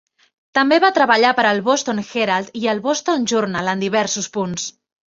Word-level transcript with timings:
També 0.59 0.79
va 0.83 0.89
treballar 0.95 1.33
per 1.41 1.45
al 1.51 1.61
"Boston 1.69 2.03
Herald" 2.05 2.59
i 2.63 2.65
el 2.75 2.85
"Boston 2.91 3.31
Journal" 3.35 3.73
en 3.77 3.89
diversos 3.89 4.35
punts. 4.39 4.71